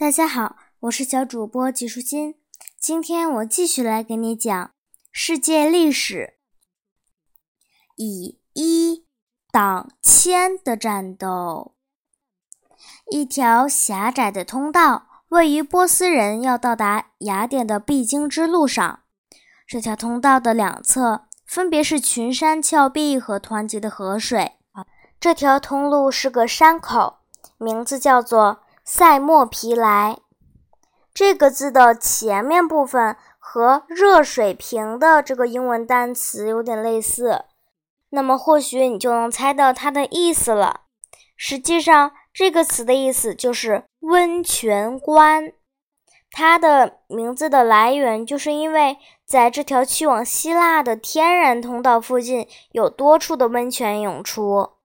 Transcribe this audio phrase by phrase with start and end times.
[0.00, 2.36] 大家好，我是小主播纪舒心。
[2.80, 4.70] 今天我继续来给你讲
[5.12, 6.38] 世界历史，
[7.96, 9.04] 以一
[9.52, 11.74] 挡千的战斗。
[13.10, 19.00] 一条狭窄的通道位于波斯人要到达雅典的必经之路上。
[19.66, 24.52] 这条通道的两侧分别是群山峭壁和湍急的河水。
[25.20, 27.18] 这条通路是个山口，
[27.58, 28.62] 名字叫做。
[28.92, 30.18] 塞莫皮莱
[31.14, 37.44] 这个字的前面部分和热水瓶的这个英文单词有点类似，
[38.08, 40.80] 那么或许你就能猜到它的意思了。
[41.36, 45.52] 实际上，这个词的意思就是温泉关。
[46.32, 54.79] 它的名字的来源就是因为在这条去往希腊的天然通道附近有多处的温泉涌出。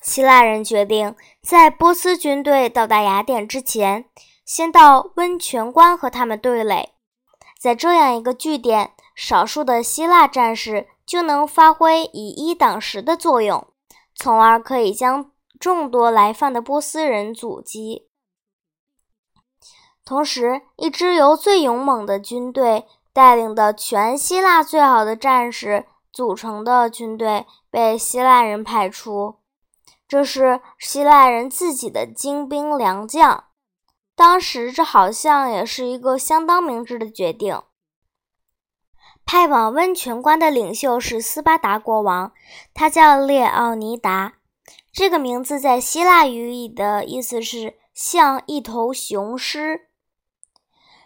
[0.00, 4.04] 希腊人决定在波斯军队到达雅典之前，
[4.44, 6.94] 先到温泉关和他们对垒。
[7.58, 13.66] 在这样一个据点，少数的希腊战士就能发挥以一挡十的作用，
[14.14, 18.08] 从而可以将众多来犯的波斯人阻击。
[20.04, 29.36] 同时，一支由最勇猛的军队带领的全希腊最好的战士组成的军队被希腊人派出。
[30.08, 33.44] 这是希腊人自己的精兵良将，
[34.14, 37.60] 当时这好像也是一个相当明智的决定。
[39.24, 42.32] 派往温泉关的领袖是斯巴达国王，
[42.72, 44.34] 他叫列奥尼达。
[44.92, 49.88] 这个名字在希腊语里的意思是像一头雄狮。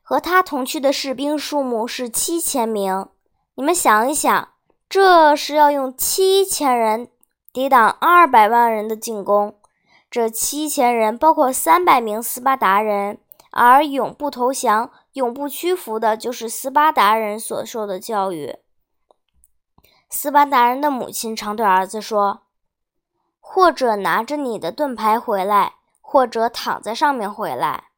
[0.00, 3.08] 和他同去的士兵数目是七千名。
[3.56, 4.50] 你们想一想，
[4.88, 7.10] 这是要用七千人。
[7.54, 9.54] 抵挡二百万人的进攻，
[10.10, 13.20] 这七千人包括三百名斯巴达人，
[13.52, 18.56] 而永不投降、永不屈服的，就是斯巴达人所受的教育。
[20.10, 22.40] 斯巴达人的母亲常对儿子说
[23.38, 27.90] ：“或者拿着你的盾牌回来，或者躺在上面回来。”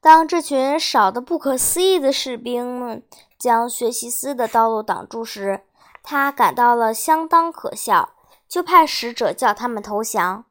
[0.00, 3.02] 当这群少得不可思议的士兵们
[3.38, 5.65] 将薛西斯的道路挡住时，
[6.08, 8.10] 他感到了相当可笑，
[8.46, 10.44] 就派使者叫他们投降。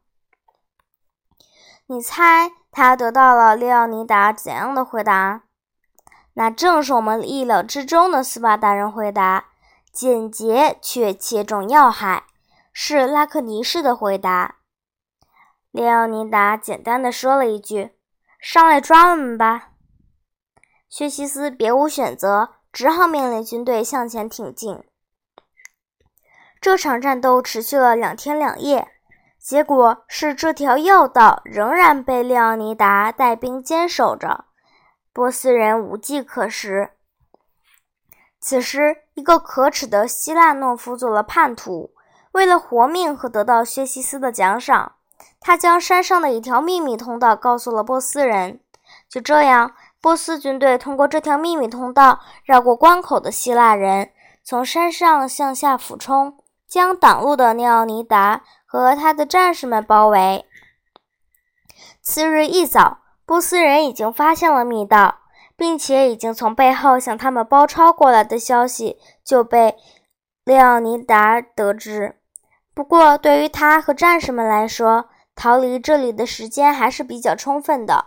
[1.86, 5.44] 你猜他得到了列奥尼达怎样的回答？
[6.34, 9.46] 那正是我们意料之中的斯巴达人回答，
[9.90, 12.24] 简洁却切中要害，
[12.70, 14.56] 是拉克尼式的回答。
[15.70, 17.92] 列奥尼达简单的说了一句
[18.38, 19.70] ：“上来抓我们吧。”
[20.90, 24.84] 薛西斯别无选择，只好命令军队向前挺进。
[26.66, 28.88] 这场战斗持续了两天两夜，
[29.38, 34.46] 结果是这条要道仍然被列奥尼达带兵坚守着，
[35.12, 36.90] 波斯人无计可施。
[38.40, 41.92] 此时，一个可耻的希腊懦夫做了叛徒，
[42.32, 44.96] 为了活命和得到薛西斯的奖赏，
[45.38, 48.58] 他将山上的一条秘密通道告诉了波斯人。
[49.08, 54.10] 就这样，波斯军队通过这条秘密通道绕过关口的希腊人，
[54.42, 56.36] 从山上向下俯冲。
[56.68, 60.44] 将挡路的涅奥尼达和他的战士们包围。
[62.02, 65.18] 次日一早，波斯人已经发现了密道，
[65.56, 69.76] 并且已经从背后向他们包抄过来的消息就被
[70.44, 72.20] 利奥尼达得知。
[72.74, 78.06] 不过，对于他和战士们来说，逃离这里的时间还是比较充分的。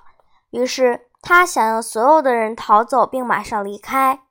[0.52, 4.22] 于是，他想要所有的人逃走，并马上离开。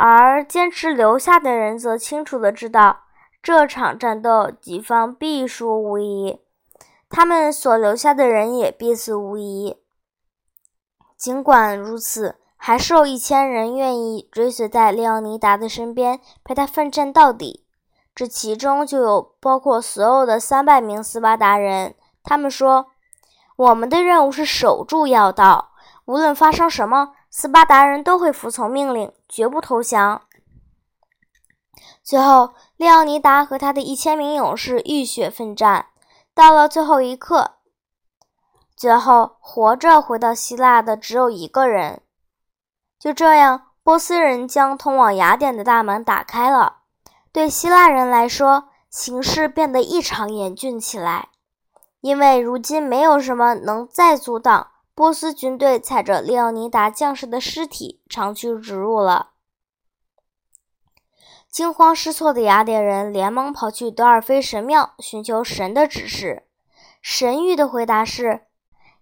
[0.00, 3.00] 而坚持留下的人则清楚地知道，
[3.42, 6.38] 这场战斗己方必输无疑，
[7.10, 9.76] 他们所留下的人也必死无疑。
[11.16, 17.66] 尽管如此，还是有一千人愿意追随在列奥尼达的身边，陪他奋战到底。
[18.14, 21.96] 这其中就有包括所有的三百名斯巴达人。
[22.22, 22.86] 他们说
[23.56, 25.72] ：“我们的任务是守住要道，
[26.04, 30.22] 无论发生什么。”斯巴达人都会服从命令，绝不投降。
[32.02, 35.86] 最后，列奥尼达和他的一千名勇士浴血奋战，
[36.34, 37.56] 到了最后一刻，
[38.74, 42.00] 最后活着回到希腊的只有一个人。
[42.98, 46.78] 就这样，波斯人将通往雅典的大门打开了。
[47.30, 51.28] 对希腊人来说，形势变得异常严峻起来，
[52.00, 54.68] 因为如今没有什么能再阻挡。
[54.98, 59.28] 波斯军队踩着列奥尼达将士的尸体长驱直入了。
[61.48, 66.48] 惊慌失措的雅典人连忙跑去德尔菲神庙寻求神的指示。
[67.00, 68.46] 神谕的回答是：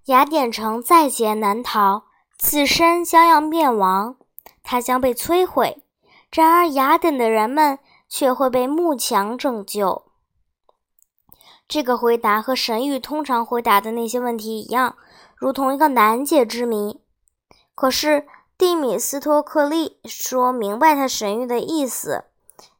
[0.04, 2.04] 雅典城在劫难逃，
[2.36, 4.16] 自身将要灭亡，
[4.62, 5.82] 它将被摧毁。
[6.30, 10.02] 然而，雅典的人们却会被幕墙拯救。
[11.66, 14.96] 这个回答和神谕通常回答的那些问题一样，
[15.36, 17.00] 如同一个难解之谜。
[17.74, 22.24] 可是，蒂米斯托克利说明白他神谕的意思。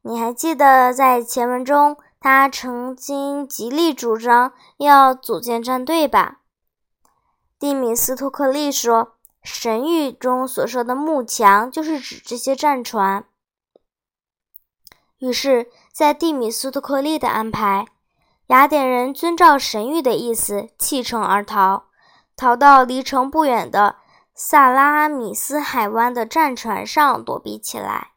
[0.03, 6.39] 你还记得在前文中，他曾经极力主张要组建战队吧？
[7.59, 13.27] 蒂米斯托克利说，神谕中所说的幕墙就是指这些战船。
[15.19, 17.87] 于是，在蒂米斯托克利的安排，
[18.47, 21.86] 雅典人遵照神谕的意思弃城而逃，
[22.37, 23.97] 逃到离城不远的
[24.35, 28.09] 萨拉米斯海湾的战船上躲避起来。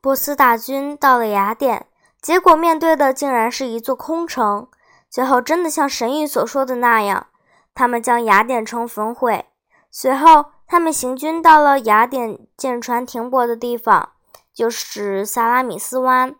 [0.00, 1.86] 波斯大军到了雅典，
[2.20, 4.68] 结果面对的竟然是一座空城。
[5.08, 7.26] 最后，真的像神谕所说的那样，
[7.74, 9.46] 他们将雅典城焚毁。
[9.90, 14.12] 随后，他们行军到了雅典舰船停泊的地方，
[14.54, 16.34] 就是萨拉米斯湾。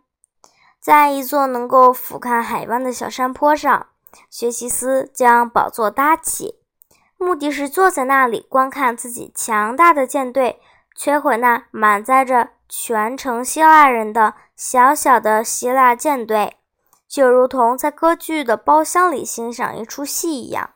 [0.81, 3.89] 在一座能够俯瞰海湾的小山坡上，
[4.29, 6.57] 学习斯将宝座搭起，
[7.19, 10.61] 目的是坐在那里观看自己强大的舰队
[10.97, 12.51] 摧毁那满载着。
[12.73, 16.59] 全城希腊人的小小的希腊舰队，
[17.09, 20.71] 就如同在歌剧的包厢里欣赏一出戏一样。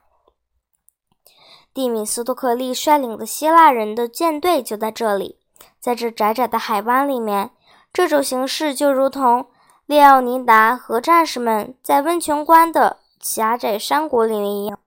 [1.72, 5.38] 蒂米斯托克利率领的希腊人的舰队就在这里，
[5.78, 7.52] 在这窄窄的海湾里面。
[7.92, 9.48] 这种形式就如同
[9.86, 14.78] 列奥尼达和战士们在温泉关的狭窄山谷里一样。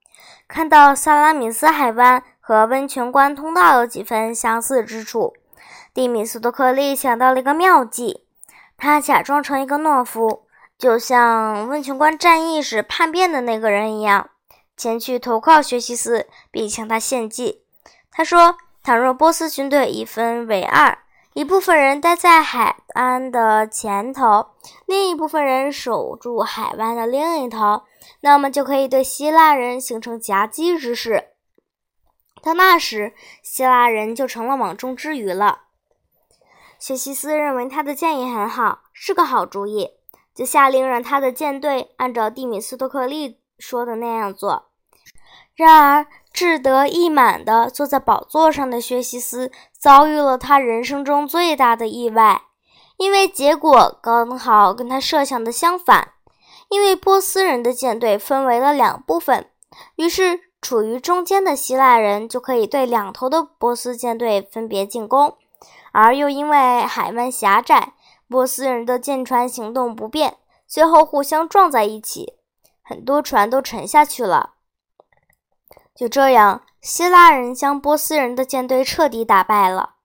[0.48, 5.34] 看到萨拉米斯海湾和温泉关通道有几分相似之处。
[5.94, 8.24] 蒂米斯托克利想到了一个妙计，
[8.78, 10.44] 他假装成一个懦夫，
[10.78, 14.30] 就像温泉关战役时叛变的那个人一样，
[14.78, 17.63] 前去投靠薛西斯，并向他献计。
[18.12, 21.00] 他说：“倘若波斯军队一分为二，
[21.38, 24.48] 一部分人待在海岸的前头，
[24.88, 27.84] 另一部分人守住海湾的另一头，
[28.22, 31.25] 那么就可以对希腊人形成夹击之势。
[32.42, 33.13] 到那时，
[33.44, 35.66] 希腊人就成了网中之鱼了。”
[36.81, 39.92] 薛西斯认为他的建议很好，是个好主意，
[40.34, 44.66] 就下令让他的舰队按照蒂米斯托克利说的那样做。
[45.57, 52.44] 然而，志得意满地坐在宝座上的薛西斯遭遇了他人生中最大的意外，
[52.98, 56.13] 因为结果刚好跟他设想的相反。
[56.69, 59.50] 因为波斯人的舰队分为了两部分，
[59.95, 65.38] 于是处于中间的希腊人就可以对两头的波斯舰队分别进攻。
[65.94, 67.94] 而又因为海湾狭窄，
[68.27, 70.36] 波斯人的舰船行动不便，
[70.68, 72.33] 最后互相撞在一起，
[72.83, 74.56] 很多船都沉下去了。
[75.97, 79.95] 就这样，希腊人将波斯人的舰队彻底打败了。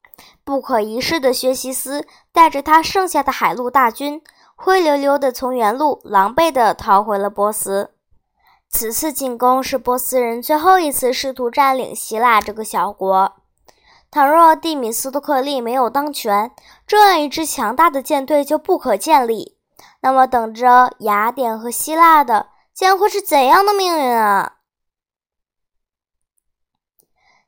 [0.42, 4.22] 不可一世的薛西斯带着他剩下的海陆大军，
[4.56, 7.90] 灰溜溜地从原路狼狈地逃回了波斯。
[8.70, 13.34] 此次进攻是波斯人最后一次试图占领希腊这个小国。
[14.10, 16.50] 倘若蒂米斯托克利没有当权，
[16.86, 19.58] 这样一支强大的舰队就不可建立。
[20.00, 24.54] 那么，等着雅典和希腊的将会是怎样的命运啊？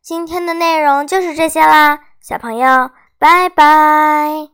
[0.04, 4.53] 今天的内容就是这些啦，小朋友，拜拜。